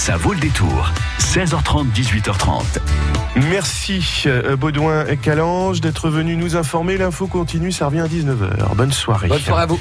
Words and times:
Ça 0.00 0.16
vaut 0.16 0.32
le 0.32 0.40
détour. 0.40 0.90
16h30, 1.18 1.92
18h30. 1.92 2.62
Merci 3.50 4.24
euh, 4.24 4.56
Baudouin 4.56 5.04
et 5.04 5.18
Calange 5.18 5.82
d'être 5.82 6.08
venus 6.08 6.38
nous 6.38 6.56
informer. 6.56 6.96
L'info 6.96 7.26
continue, 7.26 7.70
ça 7.70 7.84
revient 7.84 8.00
à 8.00 8.06
19h. 8.06 8.74
Bonne 8.76 8.92
soirée. 8.92 9.28
Bonne 9.28 9.40
soirée 9.40 9.64
à 9.64 9.66
vous. 9.66 9.78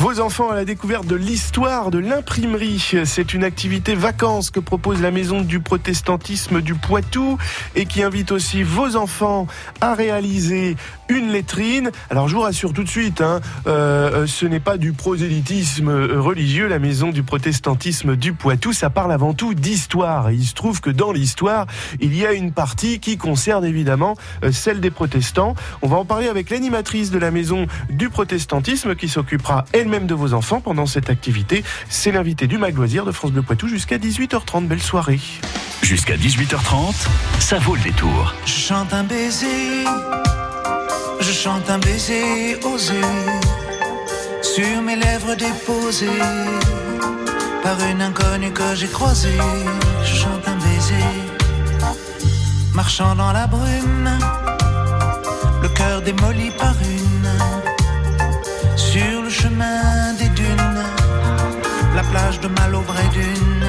Vos 0.00 0.18
enfants 0.18 0.48
à 0.48 0.54
la 0.54 0.64
découverte 0.64 1.06
de 1.06 1.14
l'histoire 1.14 1.90
de 1.90 1.98
l'imprimerie. 1.98 2.82
C'est 3.04 3.34
une 3.34 3.44
activité 3.44 3.94
vacances 3.94 4.50
que 4.50 4.58
propose 4.58 5.02
la 5.02 5.10
Maison 5.10 5.42
du 5.42 5.60
protestantisme 5.60 6.62
du 6.62 6.74
Poitou 6.74 7.36
et 7.74 7.84
qui 7.84 8.02
invite 8.02 8.32
aussi 8.32 8.62
vos 8.62 8.96
enfants 8.96 9.46
à 9.82 9.92
réaliser 9.92 10.76
une 11.10 11.30
lettrine. 11.30 11.90
Alors 12.08 12.28
je 12.28 12.34
vous 12.34 12.40
rassure 12.40 12.72
tout 12.72 12.82
de 12.82 12.88
suite, 12.88 13.20
hein, 13.20 13.42
euh, 13.66 14.26
ce 14.26 14.46
n'est 14.46 14.60
pas 14.60 14.78
du 14.78 14.94
prosélytisme 14.94 15.90
religieux, 15.90 16.66
la 16.66 16.78
Maison 16.78 17.10
du 17.10 17.22
protestantisme 17.22 18.16
du 18.16 18.32
Poitou. 18.32 18.72
Ça 18.72 18.88
parle 18.88 19.12
avant 19.12 19.34
tout 19.34 19.52
d'histoire. 19.52 20.30
Il 20.30 20.46
se 20.46 20.54
trouve 20.54 20.80
que 20.80 20.88
dans 20.88 21.12
l'histoire, 21.12 21.66
il 22.00 22.16
y 22.16 22.24
a 22.24 22.32
une 22.32 22.52
partie 22.52 23.00
qui 23.00 23.18
concerne 23.18 23.66
évidemment 23.66 24.16
euh, 24.44 24.50
celle 24.50 24.80
des 24.80 24.90
protestants. 24.90 25.54
On 25.82 25.88
va 25.88 25.98
en 25.98 26.06
parler 26.06 26.28
avec 26.28 26.48
l'animatrice 26.48 27.10
de 27.10 27.18
la 27.18 27.30
Maison 27.30 27.66
du 27.90 28.08
protestantisme 28.08 28.94
qui 28.94 29.06
s'occupera 29.08 29.66
elle-même 29.90 30.06
de 30.06 30.14
vos 30.14 30.34
enfants 30.34 30.60
pendant 30.60 30.86
cette 30.86 31.10
activité. 31.10 31.64
C'est 31.88 32.12
l'invité 32.12 32.46
du 32.46 32.58
Mag 32.58 32.76
Loisir 32.76 33.04
de 33.04 33.10
France 33.10 33.32
Bleu 33.32 33.42
Poitou 33.42 33.66
jusqu'à 33.66 33.98
18h30. 33.98 34.68
Belle 34.68 34.82
soirée. 34.82 35.18
Jusqu'à 35.82 36.16
18h30, 36.16 36.94
ça 37.40 37.58
vaut 37.58 37.74
le 37.74 37.80
détour. 37.80 38.34
Je 38.46 38.52
chante 38.52 38.92
un 38.92 39.02
baiser, 39.02 39.84
je 41.18 41.32
chante 41.32 41.68
un 41.68 41.78
baiser 41.78 42.56
osé 42.62 43.00
sur 44.42 44.82
mes 44.82 44.94
lèvres 44.94 45.34
déposées 45.34 46.06
par 47.64 47.76
une 47.90 48.02
inconnue 48.02 48.52
que 48.52 48.74
j'ai 48.76 48.88
croisée. 48.88 49.38
Je 50.04 50.14
chante 50.14 50.46
un 50.46 50.56
baiser, 50.56 51.08
marchant 52.74 53.16
dans 53.16 53.32
la 53.32 53.48
brume, 53.48 54.10
le 55.62 55.68
cœur 55.70 56.02
démoli 56.02 56.50
par 56.58 56.74
une 56.82 57.09
chemin 59.40 60.12
des 60.20 60.30
dunes, 60.40 60.84
la 61.94 62.02
plage 62.10 62.38
de 62.40 62.48
Malauvray 62.48 63.08
d'une, 63.16 63.66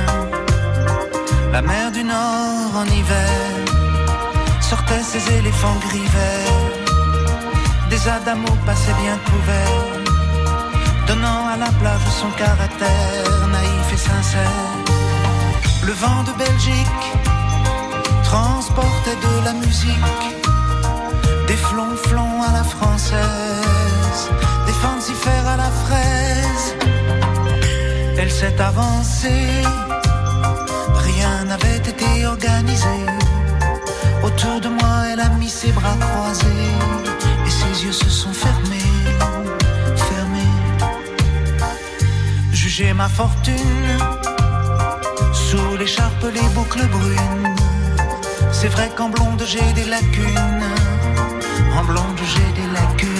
la 1.56 1.62
mer 1.62 1.92
du 1.92 2.04
Nord 2.04 2.72
en 2.82 2.88
hiver 2.98 3.38
sortait 4.70 5.04
ses 5.12 5.24
éléphants 5.40 5.80
gris 5.88 6.10
verts, 6.18 6.68
des 7.90 8.02
adamos 8.16 8.58
passaient 8.66 8.98
bien 9.04 9.18
couverts, 9.30 9.90
donnant 11.08 11.44
à 11.54 11.58
la 11.66 11.72
plage 11.80 12.08
son 12.22 12.32
caractère 12.44 13.48
naïf 13.58 13.88
et 13.96 14.02
sincère. 14.12 14.70
Le 15.88 15.94
vent 16.04 16.22
de 16.30 16.34
Belgique 16.46 17.08
transportait 18.24 19.20
de 19.28 19.34
la 19.48 19.54
musique, 19.64 20.26
des 21.48 21.60
flonflons 21.70 22.38
à 22.50 22.52
la 22.60 22.64
française, 22.76 23.51
s'est 28.42 28.60
avancée, 28.60 29.62
rien 31.10 31.44
n'avait 31.50 31.82
été 31.92 32.26
organisé. 32.26 32.98
Autour 34.24 34.60
de 34.66 34.70
moi, 34.80 34.96
elle 35.12 35.20
a 35.20 35.30
mis 35.42 35.50
ses 35.60 35.72
bras 35.72 35.98
croisés 36.00 36.72
et 37.46 37.52
ses 37.60 37.76
yeux 37.84 37.98
se 38.04 38.10
sont 38.10 38.34
fermés, 38.34 38.96
fermés. 40.10 40.56
Jugez 42.52 42.94
ma 42.94 43.10
fortune 43.10 44.00
sous 45.34 45.78
l'écharpe, 45.78 46.26
les 46.34 46.48
boucles 46.56 46.88
brunes. 46.96 47.56
C'est 48.52 48.72
vrai 48.76 48.90
qu'en 48.96 49.10
blonde 49.10 49.44
j'ai 49.46 49.70
des 49.80 49.88
lacunes, 49.96 50.68
en 51.78 51.84
blonde 51.84 52.22
j'ai 52.34 52.50
des 52.60 52.70
lacunes. 52.78 53.11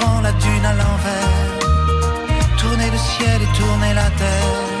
Vent, 0.00 0.20
la 0.20 0.32
dune 0.32 0.64
à 0.64 0.74
l'envers, 0.80 1.58
tourner 2.58 2.90
le 2.90 2.98
ciel 2.98 3.42
et 3.42 3.58
tourner 3.58 3.94
la 3.94 4.08
terre. 4.22 4.78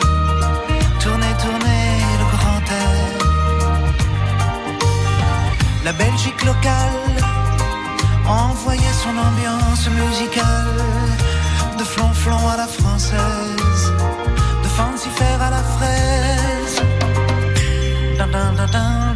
Tourner, 1.00 1.32
tourner 1.44 1.84
le 2.20 2.26
grand 2.34 2.64
air. 2.82 3.18
La 5.84 5.92
Belgique 5.92 6.44
locale 6.44 7.18
envoyait 8.26 8.96
son 9.04 9.14
ambiance 9.28 9.88
musicale 9.88 10.82
de 11.78 11.84
flonflon 11.84 12.48
à 12.48 12.56
la 12.56 12.66
française, 12.66 13.92
de 14.64 14.68
fancifère 14.68 15.40
à 15.40 15.50
la 15.50 15.62
fraise. 15.76 16.82
Dun, 18.18 18.26
dun, 18.26 19.07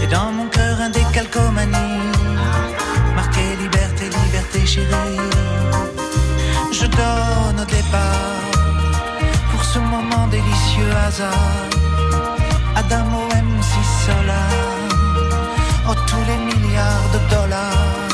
et 0.03 0.07
dans 0.07 0.33
mon 0.33 0.47
cœur 0.47 0.81
un 0.81 0.91
décalcomanie 0.91 1.99
marqué 3.15 3.43
liberté, 3.61 4.05
liberté 4.25 4.67
chérie. 4.67 5.21
Je 6.73 6.87
donne 6.87 7.61
au 7.61 7.65
départ 7.65 8.41
pour 9.51 9.65
ce 9.65 9.79
moment 9.79 10.27
délicieux 10.29 10.93
hasard 11.07 11.69
Adamo 12.77 13.23
MC 13.51 13.73
Solar 14.05 14.53
oh 15.89 15.95
tous 16.07 16.25
les 16.31 16.39
milliards 16.49 17.09
de 17.15 17.21
dollars. 17.35 18.09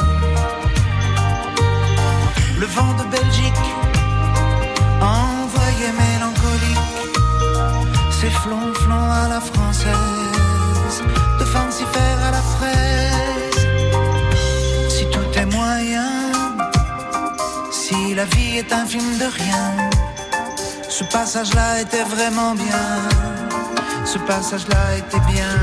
Le 2.58 2.66
vent 2.66 2.94
de 3.00 3.04
Belgique 3.16 3.68
envoyé 5.00 5.86
mélancolique, 6.02 6.88
c'est 8.10 8.30
flonflon 8.30 8.85
la 9.28 9.40
française, 9.40 11.02
de 11.38 11.44
fancifère 11.44 12.18
à 12.28 12.30
la 12.30 12.42
fraise. 12.54 13.66
Si 14.88 15.04
tout 15.06 15.30
est 15.38 15.46
moyen, 15.46 16.12
si 17.70 18.14
la 18.14 18.24
vie 18.24 18.58
est 18.58 18.72
un 18.72 18.86
film 18.86 19.18
de 19.18 19.28
rien, 19.40 19.66
ce 20.88 21.04
passage-là 21.04 21.80
était 21.80 22.04
vraiment 22.04 22.54
bien, 22.54 22.86
ce 24.04 24.18
passage-là 24.18 24.96
était 24.98 25.24
bien. 25.32 25.54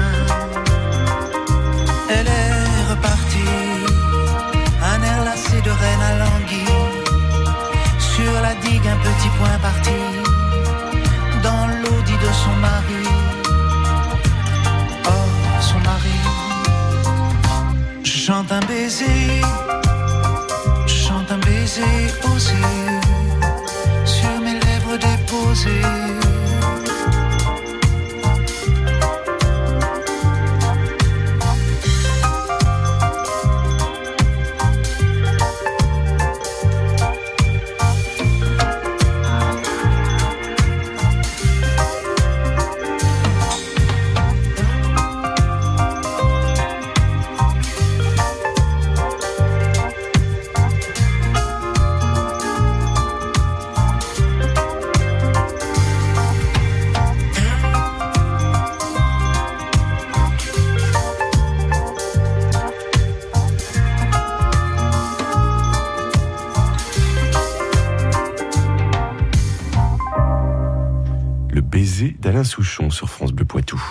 Elle 2.10 2.28
est 2.28 2.92
repartie, 2.92 3.56
un 4.92 5.04
air 5.04 5.24
lassé 5.24 5.62
de 5.62 5.72
reine 5.82 6.04
à 6.12 6.14
languille 6.24 7.04
sur 8.16 8.34
la 8.42 8.54
digue 8.66 8.88
un 8.88 9.00
petit 9.08 9.30
point 9.38 9.58
parti 9.62 10.13
chante 18.26 18.54
un 18.54 18.62
baiser, 18.62 19.42
chante 20.88 21.30
un 21.30 21.38
baiser 21.40 22.08
osé 22.34 22.56
sur 24.06 24.40
mes 24.40 24.54
lèvres 24.54 24.98
déposées. 24.98 26.43
Souchon 72.44 72.90
sur 72.90 73.10
France 73.10 73.32
Bleu 73.32 73.46
Poitou. 73.46 73.82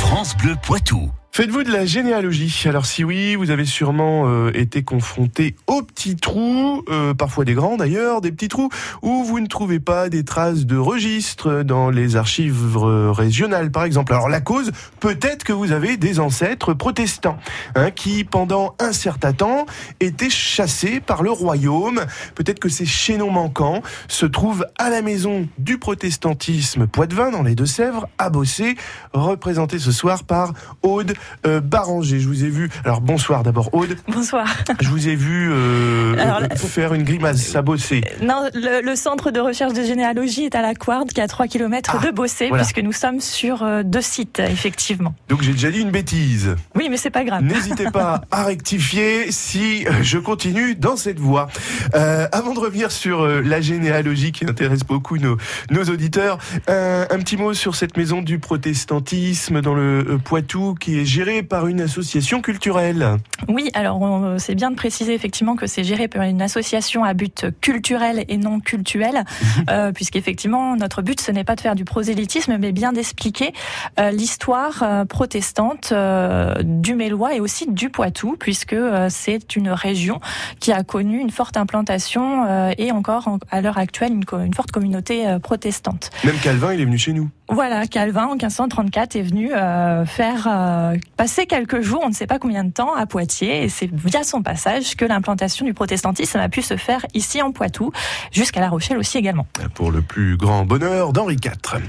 France 0.00 0.36
Bleu 0.36 0.56
Poitou. 0.62 1.10
Faites-vous 1.34 1.62
de 1.62 1.72
la 1.72 1.86
généalogie 1.86 2.64
Alors 2.66 2.84
si 2.84 3.04
oui, 3.04 3.36
vous 3.36 3.48
avez 3.48 3.64
sûrement 3.64 4.24
euh, 4.26 4.50
été 4.52 4.82
confronté 4.82 5.56
aux 5.66 5.80
petits 5.80 6.14
trous, 6.14 6.84
euh, 6.90 7.14
parfois 7.14 7.46
des 7.46 7.54
grands 7.54 7.78
d'ailleurs, 7.78 8.20
des 8.20 8.30
petits 8.30 8.48
trous 8.48 8.68
où 9.00 9.24
vous 9.24 9.40
ne 9.40 9.46
trouvez 9.46 9.80
pas 9.80 10.10
des 10.10 10.24
traces 10.24 10.66
de 10.66 10.76
registres 10.76 11.62
dans 11.62 11.88
les 11.88 12.16
archives 12.16 12.76
régionales 12.76 13.70
par 13.70 13.84
exemple. 13.84 14.12
Alors 14.12 14.28
la 14.28 14.42
cause, 14.42 14.72
peut-être 15.00 15.42
que 15.42 15.54
vous 15.54 15.72
avez 15.72 15.96
des 15.96 16.20
ancêtres 16.20 16.74
protestants 16.74 17.38
hein, 17.76 17.90
qui 17.90 18.24
pendant 18.24 18.74
un 18.78 18.92
certain 18.92 19.32
temps 19.32 19.64
étaient 20.00 20.28
chassés 20.28 21.00
par 21.00 21.22
le 21.22 21.30
royaume. 21.30 22.02
Peut-être 22.34 22.58
que 22.58 22.68
ces 22.68 22.84
chaînons 22.84 23.30
manquants 23.30 23.80
se 24.06 24.26
trouvent 24.26 24.66
à 24.76 24.90
la 24.90 25.00
maison 25.00 25.48
du 25.56 25.78
protestantisme 25.78 26.86
Poitevin 26.86 27.30
dans 27.30 27.42
les 27.42 27.54
Deux-Sèvres, 27.54 28.06
à 28.18 28.28
Bossé, 28.28 28.74
représenté 29.14 29.78
ce 29.78 29.92
soir 29.92 30.24
par 30.24 30.52
Aude 30.82 31.14
euh, 31.46 31.60
Je 32.02 32.26
vous 32.26 32.44
ai 32.44 32.48
vu. 32.48 32.70
Alors 32.84 33.00
bonsoir 33.00 33.42
d'abord 33.42 33.72
Aude. 33.74 33.96
Bonsoir. 34.08 34.46
Je 34.80 34.88
vous 34.88 35.08
ai 35.08 35.14
vu 35.14 35.50
euh, 35.50 36.48
faire 36.56 36.94
une 36.94 37.04
grimace 37.04 37.54
à 37.54 37.62
Bossé. 37.62 38.02
Non, 38.22 38.48
le, 38.54 38.94
centre 38.94 39.30
de 39.30 39.40
recherche 39.40 39.72
de 39.72 39.82
généalogie 39.82 40.44
est 40.44 40.54
à 40.54 40.62
la 40.62 40.74
Quarte, 40.74 41.12
qui 41.12 41.20
est 41.20 41.22
à 41.22 41.28
3 41.28 41.46
km 41.48 41.96
ah, 41.98 42.06
de 42.06 42.10
Bossé, 42.10 42.50
puisque 42.52 42.78
nous 42.78 42.92
sommes 42.92 43.20
sur 43.20 43.62
euh, 43.62 43.82
deux 43.82 44.00
sites, 44.00 44.40
effectivement. 44.40 45.14
Donc 45.28 45.42
j'ai 45.42 45.52
déjà 45.52 45.70
dit 45.70 45.80
une 45.80 45.90
bêtise. 45.90 46.56
Oui, 46.74 46.88
mais 46.90 46.96
c'est 46.96 47.10
pas 47.10 47.24
grave. 47.24 47.42
N'hésitez 47.42 47.90
pas 47.90 48.22
à 48.30 48.44
rectifier 48.44 49.30
si 49.32 49.86
euh, 49.86 50.02
je 50.02 50.18
continue 50.18 50.74
dans 50.74 50.96
cette 50.96 51.18
voie. 51.18 51.48
Euh, 51.94 52.26
avant 52.32 52.54
de 52.54 52.60
revenir 52.60 52.90
sur 52.92 53.26
la 53.26 53.60
généalogie 53.60 54.32
qui 54.32 54.44
intéresse 54.44 54.84
beaucoup 54.84 55.18
nos, 55.18 55.36
nos 55.70 55.84
auditeurs, 55.84 56.38
un, 56.68 57.06
un 57.10 57.18
petit 57.18 57.36
mot 57.36 57.54
sur 57.54 57.74
cette 57.74 57.96
maison 57.96 58.22
du 58.22 58.38
protestantisme 58.38 59.60
dans 59.60 59.74
le 59.74 60.18
Poitou 60.22 60.74
qui 60.74 60.98
est 60.98 61.04
géré 61.12 61.42
par 61.42 61.66
une 61.66 61.82
association 61.82 62.40
culturelle. 62.40 63.18
Oui, 63.48 63.70
alors 63.74 64.00
c'est 64.38 64.54
bien 64.54 64.70
de 64.70 64.76
préciser 64.76 65.12
effectivement 65.12 65.56
que 65.56 65.66
c'est 65.66 65.84
géré 65.84 66.08
par 66.08 66.22
une 66.22 66.40
association 66.40 67.04
à 67.04 67.12
but 67.12 67.46
culturel 67.60 68.24
et 68.28 68.38
non 68.38 68.60
cultuel, 68.60 69.24
mhm. 69.58 69.64
euh, 69.68 69.92
puisqu'effectivement 69.92 70.74
notre 70.76 71.02
but 71.02 71.20
ce 71.20 71.30
n'est 71.30 71.44
pas 71.44 71.54
de 71.54 71.60
faire 71.60 71.74
du 71.74 71.84
prosélytisme, 71.84 72.56
mais 72.58 72.72
bien 72.72 72.92
d'expliquer 72.92 73.52
euh, 74.00 74.10
l'histoire 74.10 74.82
euh, 74.82 75.04
protestante 75.04 75.90
euh, 75.92 76.54
du 76.62 76.94
Mélois 76.94 77.34
et 77.34 77.40
aussi 77.40 77.66
du 77.70 77.90
Poitou, 77.90 78.36
puisque 78.38 78.76
c'est 79.08 79.56
une 79.56 79.68
région 79.68 80.20
qui 80.60 80.72
a 80.72 80.82
connu 80.82 81.18
une 81.18 81.30
forte 81.30 81.56
implantation 81.56 82.72
et 82.78 82.90
encore 82.90 83.38
à 83.50 83.60
l'heure 83.60 83.78
actuelle 83.78 84.12
une, 84.12 84.24
une, 84.44 84.54
forte 84.54 84.70
communauté 84.70 85.36
protestante. 85.42 86.10
Même 86.24 86.38
Calvin, 86.42 86.72
il 86.72 86.80
est 86.80 86.84
venu 86.84 86.98
chez 86.98 87.12
nous. 87.12 87.28
Voilà, 87.52 87.86
Calvin 87.86 88.28
en 88.28 88.32
1534 88.32 89.16
est 89.16 89.22
venu 89.22 89.52
euh, 89.52 90.06
faire 90.06 90.48
euh, 90.50 90.96
passer 91.18 91.44
quelques 91.44 91.82
jours, 91.82 92.00
on 92.02 92.08
ne 92.08 92.14
sait 92.14 92.26
pas 92.26 92.38
combien 92.38 92.64
de 92.64 92.72
temps, 92.72 92.94
à 92.94 93.04
Poitiers, 93.04 93.64
et 93.64 93.68
c'est 93.68 93.90
via 93.92 94.24
son 94.24 94.42
passage 94.42 94.96
que 94.96 95.04
l'implantation 95.04 95.66
du 95.66 95.74
protestantisme 95.74 96.38
a 96.38 96.48
pu 96.48 96.62
se 96.62 96.78
faire 96.78 97.04
ici 97.12 97.42
en 97.42 97.52
Poitou, 97.52 97.92
jusqu'à 98.30 98.60
La 98.60 98.70
Rochelle 98.70 98.96
aussi 98.96 99.18
également. 99.18 99.46
Pour 99.74 99.90
le 99.90 100.00
plus 100.00 100.38
grand 100.38 100.64
bonheur 100.64 101.12
d'Henri 101.12 101.36
IV. 101.44 101.82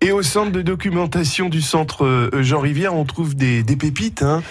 Et 0.00 0.10
au 0.10 0.22
centre 0.22 0.50
de 0.50 0.62
documentation 0.62 1.48
du 1.48 1.62
centre 1.62 2.04
euh, 2.04 2.42
Jean 2.42 2.58
Rivière, 2.58 2.94
on 2.94 3.04
trouve 3.04 3.36
des, 3.36 3.62
pépites 3.62 4.24
hein, 4.24 4.42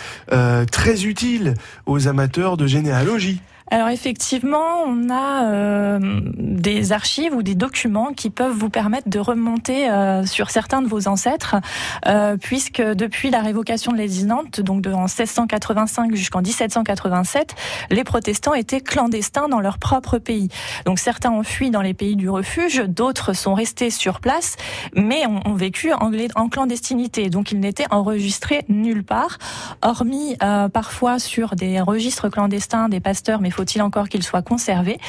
très 0.72 1.04
utiles 1.04 1.56
aux 1.86 2.08
amateurs 2.08 2.56
de 2.56 2.68
généalogie. 2.68 3.42
Alors 3.70 3.90
effectivement, 3.90 4.84
on 4.86 5.10
a 5.10 5.52
euh, 5.52 6.00
des 6.38 6.94
archives 6.94 7.34
ou 7.34 7.44
des 7.44 7.56
documents 7.56 8.14
qui 8.14 8.30
peuvent 8.30 8.56
vous 8.56 8.70
permettre 8.70 9.10
de 9.10 9.20
remonter 9.20 9.90
euh, 9.90 10.26
sur 10.26 10.52
certains 10.52 10.82
de 10.82 10.88
vos 10.88 11.10
ancêtres, 11.10 11.58
euh, 12.06 12.38
puisque 12.38 12.82
depuis 12.82 13.30
la 13.30 13.42
révocation 13.42 13.92
de 13.92 13.98
l'édit 13.98 14.26
Nantes, 14.26 14.62
donc 14.62 14.82
de, 14.82 14.92
en 14.94 15.04
1685 15.04 16.16
jusqu'en 16.16 16.42
1787, 16.42 17.56
les 17.92 18.06
protestants 18.06 18.54
étaient 18.54 18.80
clandestins 18.80 19.50
dans 19.50 19.60
leur 19.60 19.80
propre 19.80 20.18
pays. 20.18 20.48
Donc 20.86 20.98
certains 20.98 21.32
ont 21.32 21.44
fui 21.44 21.70
dans 21.70 21.82
les 21.82 21.94
pays 21.94 22.16
du 22.16 22.30
refuge, 22.30 22.84
d'autres 22.88 23.34
sont 23.34 23.54
restés 23.54 23.90
sur 23.90 24.22
place, 24.22 24.56
mais 24.96 25.26
ont, 25.28 25.42
ont 25.46 25.56
vécu 25.56 25.92
en, 25.92 26.12
en, 26.36 26.48
clandestinité. 26.48 27.30
Donc 27.30 27.52
ils 27.52 27.60
n'étaient 27.60 27.92
enregistrés 27.92 28.64
nulle 28.70 29.04
part, 29.04 29.40
hormis 29.82 30.38
parfois 30.72 31.20
sur 31.20 31.56
des 31.56 31.82
registres 31.82 32.30
clandestins 32.30 32.88
des 32.88 33.02
pasteurs, 33.02 33.42
mais 33.42 33.52
faut-il 33.58 33.82
encore 33.82 34.08
qu'il 34.08 34.24
soit 34.24 34.44
conservé. 34.44 35.00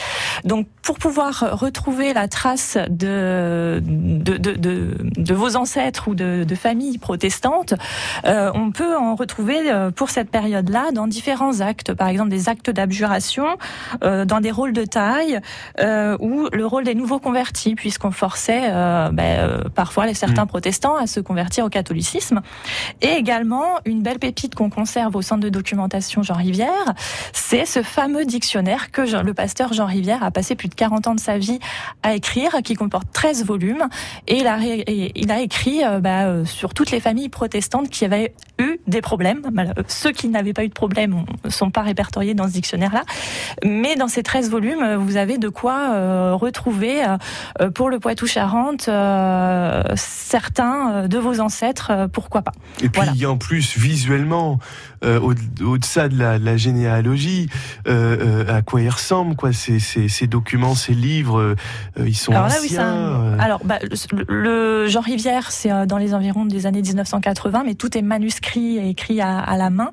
Donc 0.45 0.67
pour 0.83 0.99
pouvoir 0.99 1.61
retrouver 1.61 2.15
la 2.15 2.29
trace 2.29 2.79
de, 2.89 3.83
de, 3.85 4.37
de, 4.39 4.55
de, 4.55 5.35
vos 5.35 5.57
ancêtres 5.57 6.09
ou 6.09 6.15
de, 6.15 6.45
de 6.45 6.55
familles 6.55 6.99
protestantes, 6.99 7.75
euh, 8.25 8.51
on 8.55 8.71
peut 8.71 8.97
en 8.97 9.15
retrouver 9.15 9.71
euh, 9.71 9.91
pour 9.91 10.09
cette 10.09 10.31
période-là 10.31 10.91
dans 10.93 11.07
différents 11.07 11.61
actes, 11.61 11.93
par 11.93 12.09
exemple 12.09 12.31
des 12.31 12.49
actes 12.49 12.71
d'abjuration, 12.71 13.47
euh, 14.03 14.25
dans 14.25 14.41
des 14.41 14.51
rôles 14.51 14.73
de 14.73 14.85
taille, 14.85 15.41
euh, 15.81 16.17
ou 16.21 16.49
le 16.53 16.67
rôle 16.67 16.85
des 16.85 16.95
nouveaux 16.95 17.19
convertis, 17.19 17.75
puisqu'on 17.75 18.11
forçait 18.11 18.71
ben, 19.13 19.63
parfois 19.75 20.07
les 20.07 20.15
certains 20.15 20.45
mmh. 20.45 20.49
protestants 20.49 20.97
à 20.97 21.07
se 21.07 21.21
convertir 21.21 21.65
au 21.65 21.69
catholicisme. 21.69 22.41
Et 23.03 23.13
également, 23.13 23.67
une 23.85 24.03
belle 24.03 24.19
pépite 24.19 24.55
qu'on 24.55 24.71
conserve 24.71 25.17
au 25.17 25.23
centre 25.23 25.43
de 25.43 25.49
documentation 25.49 26.23
Jean 26.23 26.35
Rivière, 26.35 26.95
c'est 27.33 27.67
ce 27.67 27.83
fameux 27.83 28.25
que 28.41 29.23
le 29.23 29.35
pasteur 29.35 29.73
Jean 29.73 29.87
Rivière 29.87 30.23
a 30.23 30.31
passé 30.31 30.55
plus 30.55 30.69
de 30.69 30.75
40 30.75 31.09
ans 31.09 31.15
de 31.15 31.21
sa 31.21 31.39
vie 31.39 31.59
à 32.03 32.15
écrire, 32.15 32.57
qui 32.65 32.75
comporte 32.75 33.09
13 33.13 33.45
volumes. 33.45 33.89
Et 34.27 34.39
il 34.39 34.47
a, 34.47 34.59
il 34.61 35.31
a 35.31 35.41
écrit 35.41 35.85
euh, 35.85 36.01
bah, 36.01 36.27
euh, 36.27 36.45
sur 36.45 36.75
toutes 36.75 36.91
les 36.91 37.01
familles 37.01 37.29
protestantes 37.29 37.89
qui 37.91 38.05
avaient 38.05 38.33
eu 38.59 38.81
des 38.87 39.01
problèmes. 39.01 39.43
Ceux 39.87 40.13
qui 40.13 40.29
n'avaient 40.29 40.53
pas 40.53 40.65
eu 40.65 40.69
de 40.69 40.75
problème 40.75 41.25
ne 41.45 41.51
sont 41.51 41.71
pas 41.71 41.83
répertoriés 41.83 42.35
dans 42.35 42.47
ce 42.47 42.53
dictionnaire-là. 42.53 43.05
Mais 43.65 43.97
dans 43.97 44.09
ces 44.09 44.23
13 44.23 44.51
volumes, 44.51 44.97
vous 44.97 45.17
avez 45.17 45.39
de 45.39 45.49
quoi 45.49 45.91
euh, 45.91 46.35
retrouver 46.35 47.03
pour 47.75 47.91
le 47.91 47.99
Poitou-Charentes 47.99 48.91
certains 49.95 51.09
de 51.09 51.19
vos 51.19 51.41
ancêtres, 51.41 52.09
pourquoi 52.13 52.43
pas. 52.43 52.53
Et 52.83 52.89
puis 52.89 53.25
a 53.25 53.31
en 53.31 53.37
plus 53.37 53.77
visuellement, 53.79 54.59
au-delà 55.03 56.09
de, 56.09 56.45
la, 56.45 56.57
généalogie, 56.57 57.49
à 57.87 58.63
quoi 58.63 58.81
ils 58.81 58.89
ressemblent, 58.89 59.37
quoi, 59.37 59.53
ces, 59.53 59.79
ces, 59.79 60.09
ces 60.09 60.27
documents, 60.27 60.75
ces 60.75 60.95
livres, 60.95 61.55
ils 61.99 62.17
sont 62.17 62.33
Alors 62.33 62.47
anciens. 62.47 63.37
Alors, 63.39 63.61
bah, 63.65 63.79
le, 64.29 64.87
Jean 64.89 65.01
Rivière, 65.01 65.51
c'est 65.51 65.87
dans 65.87 65.99
les 65.99 66.15
environs 66.15 66.45
des 66.45 66.67
années 66.67 66.83
1980, 66.83 67.63
mais 67.65 67.75
tout 67.75 67.97
est 67.97 68.03
manuscrit 68.03 68.48
écrit, 68.49 68.79
écrit 68.79 69.21
à, 69.21 69.39
à 69.39 69.57
la 69.57 69.71
main. 69.71 69.91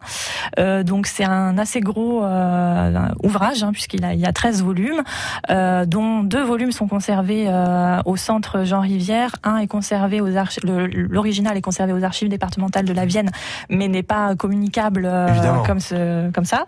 Euh, 0.60 0.84
donc 0.84 1.08
c'est 1.08 1.26
un 1.26 1.58
assez 1.58 1.82
gros 1.82 2.24
euh, 2.24 3.08
ouvrage, 3.24 3.64
hein, 3.64 3.72
puisqu'il 3.74 4.06
a, 4.06 4.14
il 4.14 4.20
y 4.20 4.26
a 4.26 4.32
13 4.32 4.64
volumes, 4.64 5.04
euh, 5.50 5.86
dont 5.86 6.24
deux 6.24 6.44
volumes 6.44 6.72
sont 6.72 6.88
conservés 6.88 7.46
euh, 7.48 8.02
au 8.06 8.16
centre 8.16 8.64
Jean 8.64 8.80
Rivière. 8.80 9.36
Un 9.44 9.58
est 9.58 9.68
conservé 9.68 10.22
aux 10.22 10.38
archives, 10.38 10.64
l'original 10.66 11.58
est 11.58 11.62
conservé 11.62 11.92
aux 11.94 12.04
archives 12.04 12.30
départementales 12.30 12.86
de 12.86 12.94
la 12.94 13.06
Vienne, 13.06 13.32
mais 13.70 13.88
n'est 13.88 14.04
pas 14.04 14.36
communicable 14.36 15.06
euh, 15.06 15.28
comme, 15.66 15.80
ce, 15.80 16.32
comme 16.32 16.46
ça. 16.46 16.66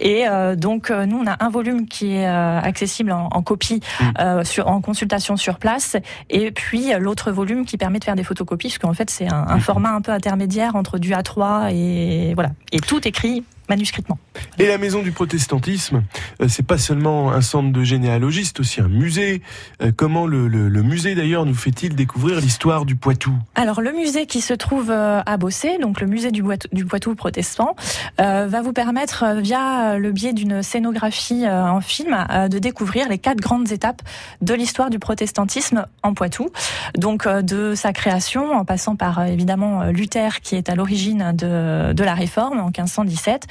Et 0.00 0.24
donc 0.56 0.90
nous, 0.90 1.18
on 1.18 1.26
a 1.26 1.44
un 1.44 1.50
volume 1.50 1.86
qui 1.86 2.14
est 2.14 2.26
accessible 2.26 3.12
en, 3.12 3.28
en 3.30 3.42
copie, 3.42 3.80
mm. 4.00 4.44
sur, 4.44 4.68
en 4.68 4.80
consultation 4.80 5.36
sur 5.36 5.58
place, 5.58 5.96
et 6.30 6.50
puis 6.50 6.92
l'autre 6.98 7.30
volume 7.30 7.64
qui 7.64 7.76
permet 7.76 7.98
de 7.98 8.04
faire 8.04 8.16
des 8.16 8.24
photocopies, 8.24 8.68
parce 8.68 8.78
qu'en 8.78 8.94
fait 8.94 9.10
c'est 9.10 9.32
un, 9.32 9.46
un, 9.48 9.56
mm. 9.56 9.60
format 9.60 9.90
un 9.90 10.00
peu 10.00 10.12
intermédiaire 10.12 10.76
entre 10.76 10.98
du 10.98 11.12
A3 11.26 11.74
et 11.74 12.34
voilà. 12.34 12.50
Et 12.72 12.80
tout 12.80 13.06
écrit 13.06 13.44
manuscritement. 13.68 14.18
Et 14.58 14.66
la 14.66 14.78
maison 14.78 15.02
du 15.02 15.12
protestantisme, 15.12 16.02
euh, 16.40 16.46
c'est 16.48 16.66
pas 16.66 16.78
seulement 16.78 17.32
un 17.32 17.40
centre 17.40 17.72
de 17.72 17.84
généalogie, 17.84 18.44
c'est 18.44 18.60
aussi 18.60 18.80
un 18.80 18.88
musée. 18.88 19.42
Euh, 19.82 19.92
comment 19.94 20.26
le, 20.26 20.48
musée 20.82 21.14
d'ailleurs 21.14 21.46
nous 21.46 21.54
fait-il 21.54 21.94
découvrir 21.94 22.40
l'histoire 22.40 22.84
du 22.84 22.96
Poitou? 22.96 23.34
Alors 23.54 23.80
le 23.80 23.92
musée 23.92 24.26
qui 24.26 24.40
se 24.40 24.54
trouve 24.54 24.90
euh, 24.90 25.20
à 25.24 25.36
Bossé, 25.36 25.78
donc 25.78 26.00
le 26.00 26.06
musée 26.06 26.30
du, 26.30 26.42
Poitou, 26.42 27.14
protestant, 27.14 27.74
va 28.18 28.62
vous 28.62 28.72
permettre 28.72 29.36
via 29.40 29.98
le 29.98 30.12
biais 30.12 30.32
d'une 30.32 30.62
scénographie 30.62 31.48
en 31.48 31.80
film 31.80 32.16
de 32.50 32.58
découvrir 32.58 33.08
les 33.08 33.18
quatre 33.18 33.40
grandes 33.40 33.72
étapes 33.72 34.02
de 34.42 34.54
l'histoire 34.54 34.90
du 34.90 34.98
protestantisme 34.98 35.86
en 36.02 36.14
Poitou. 36.14 36.50
Donc 36.96 37.28
de 37.28 37.74
sa 37.74 37.92
création, 37.92 38.52
en 38.52 38.64
passant 38.64 38.96
par 38.96 39.24
évidemment 39.26 39.84
Luther 39.84 40.40
qui 40.40 40.56
est 40.56 40.68
à 40.68 40.74
l'origine 40.74 41.32
de, 41.34 41.92
de 41.92 42.04
la 42.04 42.14
réforme 42.14 42.60
en 42.60 42.66
1517 42.66 43.46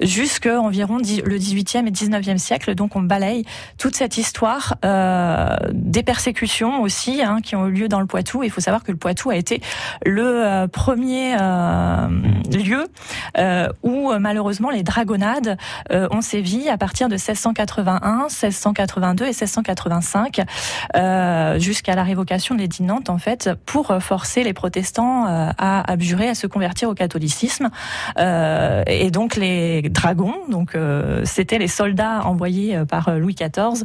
jusqu'à 0.00 0.60
environ 0.60 0.98
le 0.98 1.38
18e 1.38 1.86
et 1.86 1.90
19e 1.90 2.38
siècle. 2.38 2.74
Donc 2.74 2.96
on 2.96 3.02
balaye 3.02 3.44
toute 3.78 3.96
cette 3.96 4.18
histoire 4.18 4.74
euh, 4.84 5.56
des 5.72 6.02
persécutions 6.02 6.82
aussi 6.82 7.22
hein, 7.22 7.38
qui 7.42 7.56
ont 7.56 7.66
eu 7.66 7.72
lieu 7.72 7.88
dans 7.88 8.00
le 8.00 8.06
Poitou. 8.06 8.42
Il 8.42 8.50
faut 8.50 8.60
savoir 8.60 8.82
que 8.82 8.92
le 8.92 8.98
Poitou 8.98 9.30
a 9.30 9.36
été 9.36 9.60
le 10.04 10.44
euh, 10.44 10.66
premier 10.66 11.36
euh, 11.40 12.08
lieu 12.52 12.86
où 13.82 14.12
malheureusement 14.18 14.70
les 14.70 14.82
dragonnades 14.82 15.56
ont 15.90 16.20
sévi 16.20 16.68
à 16.68 16.76
partir 16.76 17.08
de 17.08 17.14
1681, 17.14 18.28
1682 18.28 19.24
et 19.24 19.28
1685 19.28 20.40
jusqu'à 21.58 21.94
la 21.94 22.02
révocation 22.02 22.54
de 22.54 22.60
l'édit 22.60 22.82
Nantes 22.82 23.10
en 23.10 23.18
fait 23.18 23.50
pour 23.66 23.94
forcer 24.00 24.42
les 24.42 24.52
protestants 24.52 25.24
à 25.26 25.90
abjurer, 25.90 26.28
à 26.28 26.34
se 26.34 26.46
convertir 26.46 26.88
au 26.88 26.94
catholicisme. 26.94 27.70
et 28.18 29.10
donc 29.10 29.36
les 29.36 29.43
dragons, 29.90 30.34
donc 30.48 30.76
c'était 31.24 31.58
les 31.58 31.68
soldats 31.68 32.22
envoyés 32.24 32.78
par 32.88 33.18
Louis 33.18 33.34
XIV 33.34 33.84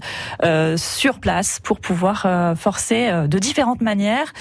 sur 0.77 1.19
place 1.19 1.59
pour 1.59 1.79
pouvoir 1.79 2.27
forcer 2.57 3.11
de 3.27 3.39
différentes 3.39 3.81
manières. 3.81 4.33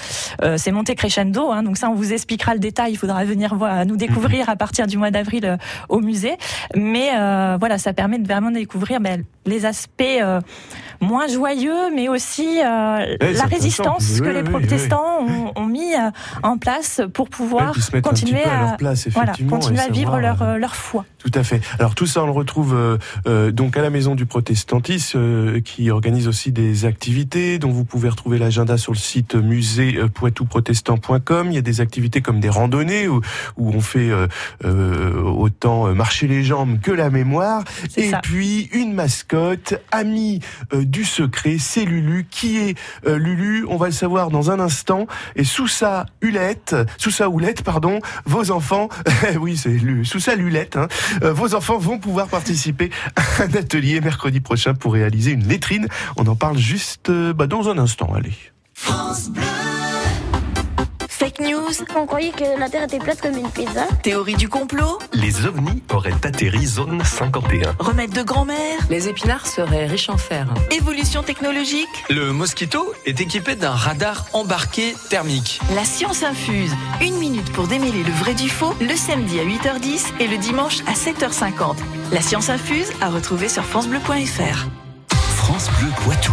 C'est 0.57 0.71
monté 0.71 0.95
crescendo, 0.95 1.51
hein, 1.51 1.63
donc 1.63 1.77
ça 1.77 1.89
on 1.89 1.95
vous 1.95 2.13
expliquera 2.13 2.53
le 2.53 2.59
détail. 2.59 2.93
Il 2.93 2.97
faudra 2.97 3.23
venir 3.25 3.55
voir, 3.55 3.85
nous 3.85 3.97
découvrir 3.97 4.45
mhm. 4.45 4.53
à 4.53 4.55
partir 4.55 4.87
du 4.87 4.97
mois 4.97 5.11
d'avril 5.11 5.45
euh, 5.45 5.57
au 5.89 5.99
musée. 5.99 6.37
Mais 6.75 7.09
euh, 7.15 7.57
voilà, 7.59 7.77
ça 7.77 7.93
permet 7.93 8.19
de 8.19 8.27
vraiment 8.27 8.51
découvrir 8.51 8.99
ben, 8.99 9.23
les 9.45 9.65
aspects 9.65 10.01
euh, 10.01 10.39
moins 11.01 11.27
joyeux, 11.27 11.93
mais 11.93 12.07
aussi 12.07 12.59
euh, 12.59 13.17
la 13.19 13.45
résistance 13.45 14.19
que 14.21 14.29
les 14.29 14.43
protestants 14.43 15.21
ont, 15.21 15.51
ont, 15.55 15.65
mis 15.65 15.93
euh, 15.93 16.11
en 16.43 16.57
place 16.57 17.01
pour 17.13 17.29
pouvoir 17.29 17.75
continuer 18.03 18.43
à, 18.43 18.75
place, 18.77 19.07
voilà, 19.09 19.33
continuer 19.49 19.81
à 19.81 19.89
vivre 19.89 20.19
leur, 20.19 20.57
leur 20.57 20.75
foi. 20.75 21.05
Tout 21.17 21.31
à 21.33 21.43
fait. 21.43 21.61
Alors 21.79 21.95
tout 21.95 22.05
ça, 22.05 22.23
on 22.23 22.27
le 22.27 22.31
retrouve 22.31 22.99
euh, 23.27 23.51
donc 23.51 23.75
à 23.75 23.81
la 23.81 23.89
Maison 23.89 24.15
du 24.15 24.25
Protestantisme, 24.25 25.61
qui 25.61 25.91
organise 25.91 26.29
aussi 26.29 26.53
des 26.53 26.85
activités 26.85 27.59
dont 27.59 27.71
vous 27.71 27.83
pouvez 27.83 28.07
retrouver 28.07 28.37
l'agenda 28.37 28.77
sur 28.77 28.93
le 28.93 28.97
site 28.97 29.35
musée 29.35 29.99
poitouprotestant.com. 30.13 31.47
Il 31.51 31.55
y 31.55 31.57
a 31.57 31.61
des 31.61 31.81
activités 31.81 32.21
comme 32.21 32.39
des 32.39 32.49
randonnées 32.49 33.09
où, 33.09 33.19
où 33.57 33.69
on 33.69 33.81
fait 33.81 34.11
autant 34.63 35.93
marcher 35.93 36.27
les 36.27 36.43
jambes 36.43 36.79
que 36.79 36.91
la 36.91 37.09
mémoire. 37.09 37.63
Et 37.97 38.11
puis 38.23 38.69
une 38.71 38.93
mascotte, 38.93 39.73
amie 39.91 40.39
du 40.73 41.03
secret, 41.03 41.57
c'est 41.59 41.85
Lulu. 41.85 42.27
Qui 42.29 42.57
est 42.57 42.77
euh, 43.07 43.17
Lulu 43.17 43.65
On 43.69 43.77
va 43.77 43.87
le 43.87 43.91
savoir 43.91 44.29
dans 44.29 44.51
un 44.51 44.59
instant. 44.59 45.07
Et 45.35 45.43
sous 45.43 45.67
sa 45.67 46.05
hulette, 46.21 46.75
sous 46.97 47.11
sa 47.11 47.29
houlette, 47.29 47.63
pardon, 47.63 47.99
vos 48.25 48.51
enfants, 48.51 48.89
oui, 49.39 49.57
c'est 49.57 49.77
sous 50.03 50.19
sa 50.19 50.35
lulette, 50.35 50.77
hein, 50.77 50.87
euh, 50.87 50.98
vos 51.21 51.55
enfants 51.55 51.77
vont 51.77 51.99
pouvoir 51.99 52.27
participer 52.27 52.89
à 53.15 53.43
un 53.43 53.53
atelier 53.55 54.01
mercredi 54.01 54.39
prochain 54.39 54.73
pour 54.73 54.93
réaliser 54.93 55.31
une 55.31 55.47
lettrine. 55.47 55.87
On 56.17 56.27
en 56.27 56.35
parle 56.35 56.57
juste 56.57 57.09
euh, 57.09 57.33
bah, 57.33 57.47
dans 57.47 57.69
un 57.69 57.77
instant. 57.77 58.13
Allez. 58.13 58.33
Fake 61.19 61.41
news. 61.41 61.73
On 61.97 62.05
croyait 62.05 62.31
que 62.31 62.57
la 62.57 62.69
Terre 62.69 62.83
était 62.83 62.97
plate 62.97 63.19
comme 63.19 63.35
une 63.35 63.49
pizza. 63.49 63.87
Théorie 64.03 64.35
du 64.35 64.47
complot. 64.47 64.99
Les 65.11 65.45
ovnis 65.45 65.83
auraient 65.93 66.13
atterri 66.23 66.65
zone 66.65 67.03
51. 67.03 67.75
Remède 67.77 68.13
de 68.13 68.23
grand-mère. 68.23 68.79
Les 68.89 69.09
épinards 69.09 69.45
seraient 69.45 69.85
riches 69.85 70.07
en 70.07 70.15
fer. 70.15 70.47
Évolution 70.71 71.21
technologique. 71.21 71.89
Le 72.09 72.31
mosquito 72.31 72.93
est 73.05 73.19
équipé 73.19 73.57
d'un 73.57 73.71
radar 73.71 74.27
embarqué 74.31 74.95
thermique. 75.09 75.59
La 75.75 75.83
science 75.83 76.23
infuse. 76.23 76.71
Une 77.01 77.17
minute 77.17 77.51
pour 77.51 77.67
démêler 77.67 78.03
le 78.03 78.13
vrai 78.13 78.33
du 78.33 78.47
faux, 78.47 78.73
le 78.79 78.95
samedi 78.95 79.41
à 79.41 79.43
8h10 79.43 80.21
et 80.21 80.27
le 80.27 80.37
dimanche 80.37 80.79
à 80.87 80.93
7h50. 80.93 81.75
La 82.13 82.21
science 82.21 82.49
infuse 82.49 82.93
à 83.01 83.09
retrouver 83.09 83.49
sur 83.49 83.65
FranceBleu.fr. 83.65 84.67
France 85.35 85.69
Bleu 85.79 85.89
Poitou 86.01 86.31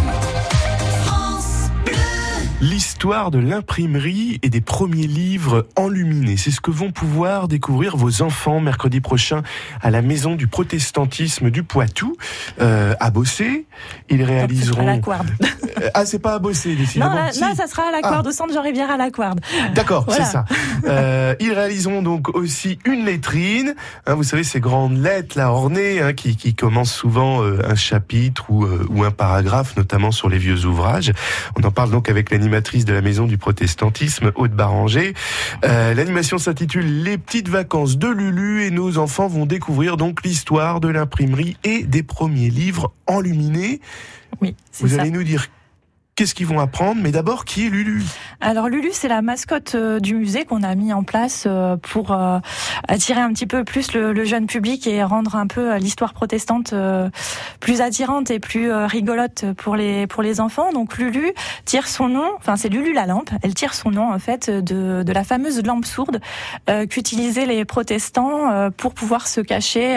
l'histoire 2.59 3.29
de 3.29 3.37
l'imprimerie 3.37 4.39
et 4.41 4.49
des 4.49 4.61
premiers 4.61 5.05
livres 5.05 5.67
enluminés. 5.75 6.37
C'est 6.37 6.49
ce 6.49 6.59
que 6.59 6.71
vont 6.71 6.91
pouvoir 6.91 7.47
découvrir 7.47 7.97
vos 7.97 8.23
enfants 8.23 8.59
mercredi 8.59 8.99
prochain 8.99 9.43
à 9.81 9.91
la 9.91 10.01
Maison 10.01 10.35
du 10.35 10.47
Protestantisme 10.47 11.51
du 11.51 11.61
Poitou, 11.61 12.17
euh, 12.59 12.95
à 12.99 13.11
Bossé. 13.11 13.67
Ils 14.09 14.23
réaliseront... 14.23 14.85
la 14.85 14.97
Quarte. 14.97 15.27
Euh, 15.79 15.89
ah, 15.93 16.05
c'est 16.05 16.17
pas 16.19 16.33
à 16.33 16.39
Bossé, 16.39 16.75
décidément. 16.75 17.11
Non, 17.11 17.15
là, 17.15 17.31
ça 17.31 17.67
sera 17.67 17.83
à 17.83 17.91
la 17.91 18.01
Quarte, 18.01 18.25
ah. 18.25 18.29
au 18.29 18.31
centre 18.31 18.53
Jean-Rivière 18.53 18.89
à 18.89 18.97
la 18.97 19.11
Quarte. 19.11 19.37
D'accord, 19.75 20.07
c'est 20.09 20.23
ça. 20.23 20.45
Euh, 20.85 21.35
ils 21.39 21.53
réaliseront 21.53 22.01
donc 22.01 22.35
aussi 22.35 22.79
une 22.85 23.05
lettrine. 23.05 23.75
Hein, 24.07 24.15
vous 24.15 24.23
savez, 24.23 24.43
ces 24.43 24.59
grandes 24.59 24.97
lettres 24.97 25.37
là 25.37 25.51
ornées 25.51 26.01
hein, 26.01 26.13
qui, 26.13 26.35
qui 26.35 26.55
commencent 26.55 26.93
souvent 26.93 27.43
euh, 27.43 27.59
un 27.69 27.75
chapitre 27.75 28.49
ou, 28.49 28.65
euh, 28.65 28.87
ou 28.89 29.03
un 29.03 29.11
paragraphe, 29.11 29.77
notamment 29.77 30.11
sur 30.11 30.29
les 30.29 30.39
vieux 30.39 30.65
ouvrages. 30.65 31.11
On 31.55 31.63
en 31.63 31.71
parle 31.71 31.91
donc 31.91 32.09
avec 32.09 32.31
l'animateur 32.31 32.46
de 32.47 32.93
la 32.93 33.01
Maison 33.01 33.25
du 33.25 33.37
Protestantisme, 33.37 34.31
Haute 34.35 34.53
Baranger. 34.53 35.13
Euh, 35.65 35.93
L'animation 35.93 36.37
s'intitule 36.37 37.03
Les 37.03 37.17
petites 37.17 37.49
vacances 37.49 37.97
de 37.97 38.07
Lulu 38.07 38.63
et 38.63 38.71
nos 38.71 38.97
enfants 38.97 39.27
vont 39.27 39.45
découvrir 39.45 39.97
donc 39.97 40.23
l'histoire 40.23 40.79
de 40.79 40.87
l'imprimerie 40.87 41.57
et 41.65 41.83
des 41.83 42.03
premiers 42.03 42.49
livres 42.49 42.93
enluminés. 43.05 43.81
Oui, 44.41 44.55
Vous 44.79 44.97
allez 44.97 45.11
nous 45.11 45.23
dire 45.23 45.47
Qu'est-ce 46.17 46.33
qu'ils 46.33 46.47
vont 46.47 46.59
apprendre? 46.59 46.99
Mais 46.99 47.11
d'abord, 47.11 47.45
qui 47.45 47.67
est 47.67 47.69
Lulu? 47.69 48.03
Alors 48.41 48.69
Lulu, 48.69 48.89
c'est 48.91 49.07
la 49.07 49.21
mascotte 49.21 49.75
euh, 49.75 49.99
du 49.99 50.15
musée 50.15 50.45
qu'on 50.45 50.63
a 50.63 50.73
mis 50.73 50.91
en 50.91 51.03
place 51.03 51.43
euh, 51.45 51.77
pour 51.77 52.11
euh, 52.11 52.39
attirer 52.87 53.21
un 53.21 53.31
petit 53.31 53.45
peu 53.45 53.63
plus 53.63 53.93
le, 53.93 54.25
jeune 54.25 54.47
public 54.47 54.87
et 54.87 55.03
rendre 55.03 55.35
un 55.35 55.45
peu 55.45 55.75
l'histoire 55.75 56.15
protestante 56.15 56.73
plus 57.59 57.81
attirante 57.81 58.31
et 58.31 58.39
plus 58.39 58.73
rigolote 58.73 59.45
pour 59.57 59.75
les 59.75 60.07
pour 60.07 60.23
les 60.23 60.41
enfants. 60.41 60.71
Donc 60.73 60.97
Lulu 60.97 61.33
tire 61.65 61.87
son 61.87 62.09
nom, 62.09 62.27
enfin 62.37 62.55
c'est 62.55 62.69
Lulu 62.69 62.93
la 62.93 63.05
lampe. 63.05 63.29
Elle 63.43 63.53
tire 63.53 63.75
son 63.75 63.91
nom 63.91 64.11
en 64.11 64.17
fait 64.17 64.49
de, 64.49 65.03
de 65.03 65.13
la 65.13 65.23
fameuse 65.23 65.63
lampe 65.63 65.85
sourde 65.85 66.19
qu'utilisaient 66.89 67.45
les 67.45 67.63
protestants 67.63 68.71
pour 68.71 68.93
pouvoir 68.93 69.27
se 69.27 69.39
cacher 69.39 69.95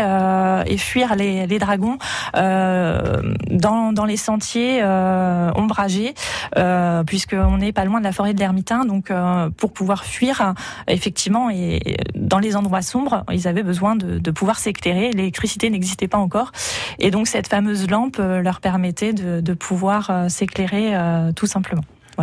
et 0.67 0.79
fuir 0.79 1.17
les, 1.17 1.59
dragons 1.59 1.99
dans 2.35 3.93
dans 3.93 4.05
les 4.05 4.17
sentiers 4.17 4.85
ombragés 4.85 6.10
euh, 6.57 7.05
puisqu'on 7.05 7.59
n'est 7.59 7.73
pas 7.73 7.85
loin 7.85 8.01
de 8.01 8.05
la 8.05 8.13
forêt 8.13 8.35
de 8.35 8.39
l'Ermitain. 8.39 8.85
Donc, 8.85 9.11
euh, 9.11 9.51
pour 9.57 9.73
pouvoir 9.73 10.05
fuir, 10.05 10.55
effectivement, 10.89 11.51
et 11.51 11.97
dans 12.15 12.39
les 12.39 12.57
endroits 12.57 12.83
sombres, 12.83 13.25
ils 13.33 13.49
avaient 13.49 13.63
besoin 13.63 13.97
de, 13.97 14.31
pouvoir 14.31 14.59
s'éclairer. 14.59 15.11
L'électricité 15.11 15.71
n'existait 15.71 16.09
pas 16.09 16.19
encore, 16.19 16.53
et 16.99 17.11
donc 17.11 17.27
cette 17.27 17.49
fameuse 17.49 17.91
lampe 17.91 18.19
euh, 18.21 18.41
leur 18.43 18.61
permettait 18.61 19.13
de 19.13 19.55
pouvoir 19.55 20.31
s'éclairer 20.31 20.95
tout 21.35 21.47
simplement. 21.47 21.83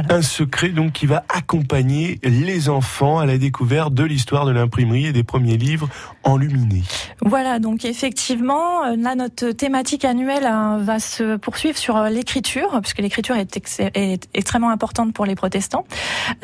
Un 0.10 0.22
secret 0.22 0.70
donc 0.70 0.94
qui 0.94 1.06
va 1.06 1.24
accompagner 1.30 2.20
les 2.24 2.70
enfants 2.70 3.20
à 3.20 3.26
la 3.26 3.38
découverte 3.38 3.94
de 3.94 4.04
l'histoire 4.04 4.46
de 4.46 4.52
l'imprimerie 4.52 5.08
et 5.08 5.14
des 5.14 5.24
premiers 5.24 5.58
livres 5.58 5.90
enluminés. 6.24 6.84
Voilà, 7.22 7.60
donc 7.60 7.86
effectivement, 7.86 8.86
euh, 8.86 8.96
là 8.98 9.16
notre 9.16 9.52
thématique 9.52 10.06
annuelle 10.06 10.46
hein, 10.46 10.78
va 10.80 11.00
se 11.00 11.38
poursuivre 11.38 11.78
sur 11.78 11.98
euh, 11.98 12.10
l'écriture, 12.10 12.80
puisque 12.82 13.00
l'écriture 13.00 13.36
est, 13.36 13.58
est, 13.80 14.28
extrêmement 14.34 14.70
importante 14.70 15.14
pour 15.14 15.26
les 15.26 15.36
protestants. 15.36 15.86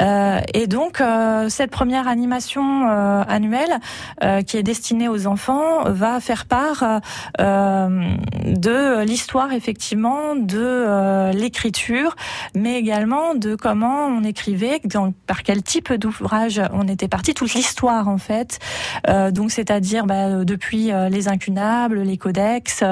Euh, 0.01 0.39
et 0.53 0.67
donc 0.67 1.01
euh, 1.01 1.50
cette 1.50 1.72
première 1.72 2.07
animation 2.07 2.89
euh, 2.89 3.24
annuelle 3.27 3.79
qui 4.45 4.57
est 4.57 4.63
destinée 4.63 5.07
aux 5.07 5.27
enfants 5.27 5.83
va 5.86 6.19
faire 6.19 6.45
part 6.45 7.01
de 7.39 9.03
l'histoire 9.03 9.51
effectivement 9.53 10.36
de 10.36 11.31
l'écriture, 11.33 12.15
mais 12.55 12.77
également 12.79 13.36
de 13.36 13.42
comment 13.59 14.07
on 14.07 14.23
écrivait, 14.23 14.81
par 15.27 15.43
quel 15.43 15.63
type 15.63 15.93
d'ouvrage 15.93 16.62
on 16.71 16.88
était 16.88 17.07
parti, 17.07 17.33
toute 17.33 17.53
l'histoire 17.53 18.07
en 18.07 18.17
fait. 18.17 18.59
Euh, 19.07 19.31
donc 19.31 19.51
c'est-à-dire 19.51 20.05
bah, 20.05 20.43
depuis 20.43 20.91
euh, 20.91 21.09
les 21.09 21.27
incunables, 21.27 22.01
les 22.01 22.17
codex, 22.17 22.83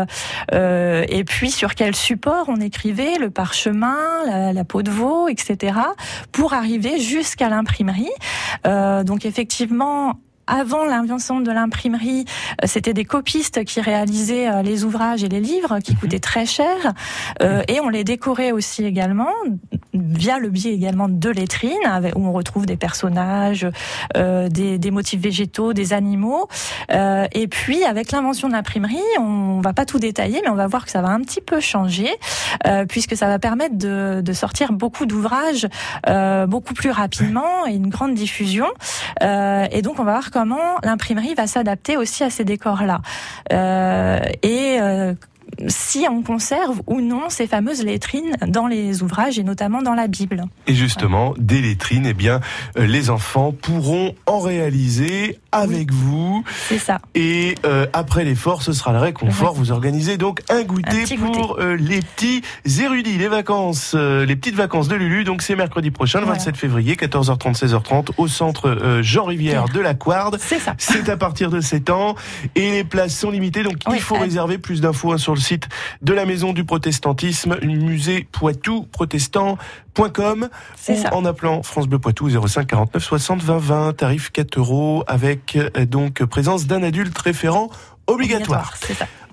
euh, 0.53 1.05
et 1.07 1.23
puis 1.23 1.51
sur 1.51 1.75
quel 1.75 1.95
support 1.95 2.45
on 2.47 2.59
écrivait, 2.61 3.17
le 3.17 3.29
parchemin, 3.29 3.97
la 4.53 4.63
peau 4.63 4.83
de 4.83 4.91
veau, 4.91 5.27
etc. 5.27 5.77
pour 6.31 6.53
arriver 6.53 6.99
jusqu'à 6.99 7.49
l'imprimerie. 7.49 8.09
donc 8.65 9.25
effectivement 9.25 10.19
avant 10.47 10.85
l'invention 10.85 11.39
de 11.39 11.51
l'imprimerie, 11.51 12.25
euh, 12.61 12.67
c'était 12.67 12.93
des 12.93 13.05
copistes 13.05 13.63
qui 13.63 13.81
réalisaient 13.81 14.49
euh, 14.49 14.61
les 14.61 14.83
ouvrages 14.83 15.23
et 15.23 15.29
les 15.29 15.39
livres 15.39 15.79
qui 15.79 15.93
mhm. 15.93 15.99
coûtaient 15.99 16.19
très 16.19 16.45
cher 16.45 16.75
euh, 17.41 17.61
et 17.67 17.79
on 17.79 17.89
les 17.89 18.03
décorait 18.03 18.51
aussi 18.51 18.85
également 18.85 19.31
via 19.93 20.39
le 20.39 20.49
biais 20.49 20.73
également 20.73 21.07
de 21.09 21.29
lettrines 21.29 21.71
où 22.15 22.25
on 22.25 22.31
retrouve 22.31 22.65
des 22.65 22.77
personnages, 22.77 23.67
des, 24.15 24.91
motifs 24.91 25.19
végétaux, 25.19 25.73
des 25.73 25.93
animaux. 25.93 26.47
et 26.89 27.47
puis 27.49 27.83
avec 27.83 28.11
l'invention 28.11 28.47
de 28.47 28.53
l'imprimerie, 28.53 28.97
on 29.19 29.59
va 29.61 29.73
pas 29.73 29.85
tout 29.85 29.99
détailler, 29.99 30.39
mais 30.43 30.49
on 30.49 30.55
va 30.55 30.67
voir 30.67 30.85
que 30.85 30.91
ça 30.91 31.01
va 31.01 31.09
un 31.09 31.19
petit 31.19 31.41
peu 31.41 31.59
changer 31.59 32.09
puisque 32.87 33.17
ça 33.17 33.27
va 33.27 33.37
permettre 33.37 33.77
de, 33.77 34.21
de 34.23 34.33
sortir 34.33 34.71
beaucoup 34.71 35.05
d'ouvrages 35.05 35.67
beaucoup 36.47 36.73
plus 36.73 36.91
rapidement 36.91 37.67
et 37.67 37.73
une 37.73 37.89
grande 37.89 38.13
diffusion. 38.13 38.67
et 39.21 39.81
donc 39.81 39.99
on 39.99 40.03
va 40.03 40.13
voir 40.13 40.30
comment 40.31 40.77
l'imprimerie 40.83 41.35
va 41.35 41.47
s'adapter 41.47 41.97
aussi 41.97 42.23
à 42.23 42.29
ces 42.29 42.43
décors-là. 42.43 43.01
Euh, 43.51 44.19
et 44.41 44.79
euh, 44.79 45.13
si 45.67 46.05
on 46.09 46.21
conserve 46.23 46.81
ou 46.87 47.01
non 47.01 47.29
ces 47.29 47.47
fameuses 47.47 47.83
lettrines 47.83 48.35
dans 48.47 48.67
les 48.67 49.03
ouvrages 49.03 49.39
et 49.39 49.43
notamment 49.43 49.81
dans 49.81 49.93
la 49.93 50.07
Bible. 50.07 50.45
Et 50.67 50.73
justement, 50.75 51.33
des 51.37 51.61
lettrines, 51.61 52.05
eh 52.05 52.13
bien, 52.13 52.39
euh, 52.77 52.85
les 52.85 53.09
enfants 53.09 53.51
pourront 53.51 54.15
en 54.25 54.39
réaliser 54.39 55.37
avec 55.51 55.91
vous. 55.91 56.43
C'est 56.69 56.77
ça. 56.77 56.99
Et 57.15 57.55
euh, 57.65 57.85
après 57.93 58.23
l'effort, 58.23 58.61
ce 58.63 58.71
sera 58.73 58.93
le 58.93 58.99
réconfort. 58.99 59.53
Vous 59.53 59.71
organisez 59.71 60.17
donc 60.17 60.41
un 60.49 60.63
goûter 60.63 61.03
pour 61.17 61.27
goûter. 61.27 61.61
euh, 61.63 61.75
les 61.77 61.99
petits 62.01 62.41
érudits, 62.81 63.17
les 63.17 63.27
vacances, 63.27 63.93
euh, 63.95 64.25
les 64.25 64.35
petites 64.35 64.55
vacances 64.55 64.87
de 64.87 64.95
Lulu. 64.95 65.23
Donc 65.23 65.41
c'est 65.41 65.55
mercredi 65.55 65.91
prochain, 65.91 66.19
le 66.19 66.25
Voilà. 66.25 66.39
27 66.39 66.55
février, 66.57 66.95
14h30, 66.95 67.57
16h30, 67.57 68.09
au 68.17 68.27
centre 68.27 69.01
Jean 69.01 69.25
Rivière 69.25 69.65
de 69.65 69.79
la 69.79 69.93
Quarde. 69.93 70.37
C'est 70.39 70.59
ça. 70.59 70.73
C'est 70.77 71.09
à 71.09 71.17
partir 71.17 71.49
de 71.49 71.59
7 71.59 71.89
ans 71.89 72.15
et 72.55 72.71
les 72.71 72.83
places 72.83 73.15
sont 73.17 73.29
limitées, 73.31 73.63
donc 73.63 73.75
Oui, 73.87 73.95
il 73.97 74.01
faut 74.01 74.15
réserver 74.17 74.57
plus 74.57 74.79
d'infos 74.81 75.11
hein, 75.11 75.17
sur 75.17 75.33
le 75.33 75.39
site 75.39 75.50
de 76.01 76.13
la 76.13 76.25
Maison 76.25 76.53
du 76.53 76.63
Protestantisme, 76.65 77.57
musée 77.63 78.27
Poitou 78.31 78.87
protestant.com 78.91 80.49
ou 80.89 80.95
ça. 80.95 81.13
en 81.13 81.25
appelant 81.25 81.63
France 81.63 81.87
Bleu 81.87 81.99
Poitou 81.99 82.29
05 82.29 82.67
49 82.67 83.03
60 83.03 83.41
20 83.41 83.57
20, 83.57 83.93
tarif 83.97 84.31
4 84.31 84.57
euros 84.57 85.03
avec 85.07 85.55
euh, 85.55 85.85
donc 85.85 86.23
présence 86.25 86.67
d'un 86.67 86.83
adulte 86.83 87.17
référent 87.17 87.69
obligatoire. 88.07 88.73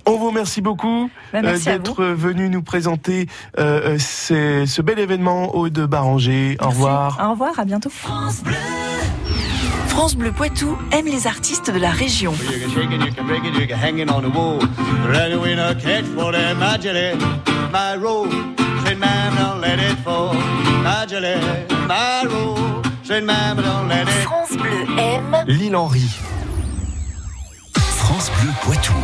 On 0.06 0.16
vous 0.16 0.28
remercie 0.28 0.62
beaucoup 0.62 1.10
Bah, 1.34 1.42
merci 1.42 1.68
euh, 1.68 1.72
d'être 1.78 2.02
venu 2.04 2.48
nous 2.48 2.62
présenter 2.62 3.26
euh, 3.58 3.98
ces- 3.98 4.64
ce 4.66 4.80
bel 4.80 4.98
événement 4.98 5.54
au 5.54 5.68
de 5.68 5.84
Baranger. 5.84 6.56
Au 6.62 6.68
revoir. 6.68 7.18
Au 7.22 7.30
revoir, 7.32 7.58
à 7.58 7.64
bientôt. 7.66 7.90
France 7.90 8.42
Bleu 8.42 8.54
Poitou 10.32 10.78
aime 10.92 11.06
les 11.06 11.26
artistes 11.26 11.72
de 11.72 11.78
la 11.80 11.90
région. 11.90 12.32
France 24.22 24.52
Bleu 24.52 24.86
aime 24.98 25.36
Lille 25.48 25.74
Henry. 25.74 26.08
France 27.74 28.30
Bleu 28.40 28.52
Poitou. 28.62 28.94